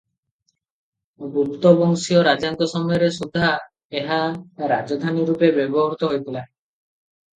ଗୁପ୍ତବଂଶୀୟ 1.33 2.17
ରାଜାଙ୍କ 2.29 2.69
ସମୟରେ 2.73 3.11
ସୁଦ୍ଧା 3.19 3.51
ଏହା 4.01 4.19
ରାଜଧାନୀରୂପେ 4.75 5.51
ବ୍ୟବହୃତ 5.59 6.13
ହେଉଥିଲା। 6.15 6.45